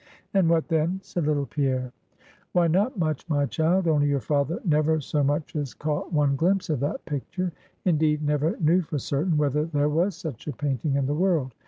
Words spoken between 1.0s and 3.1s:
said little Pierre. "Why not